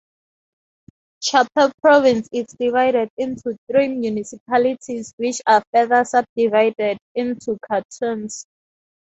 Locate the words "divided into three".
2.57-3.87